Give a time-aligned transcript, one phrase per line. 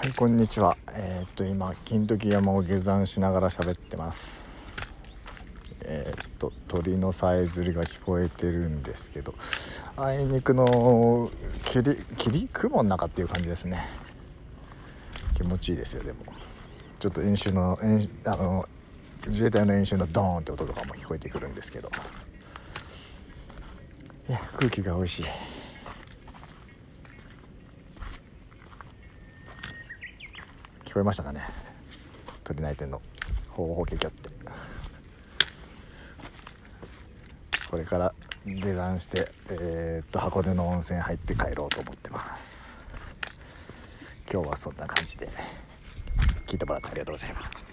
[0.00, 0.78] はいこんにちは。
[0.94, 4.40] えー、っと今金時山を下山しながら喋ってます。
[5.82, 9.34] えー、っと鳥のさえずりが聞こえてるんですけど
[9.98, 11.30] あいにくの
[11.66, 13.86] 霧霧雲の中っていう感じですね。
[15.36, 16.20] 気持ちいいですよでも。
[16.98, 18.66] ちょっと演習の演あの
[19.26, 21.90] 自衛隊の演習のドーンって音とかも聞こえてくるんですけど。
[24.30, 25.49] いや空気が美味しい。
[30.90, 31.40] 聞こえましたかね？
[32.42, 33.00] 鳥内店の。
[33.50, 34.28] ほうほうキャキャって。
[37.70, 38.12] これから
[38.44, 42.76] 下山してえー、っと箱根の温泉入って帰ろうと思ってます。
[44.32, 45.28] 今日はそんな感じで
[46.48, 47.69] 聞いてもらってありがとうございます。